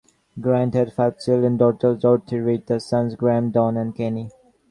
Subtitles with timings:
[0.39, 4.31] Grant had five children: daughters Dorothy and Reta and sons Graham, Don and Kenny.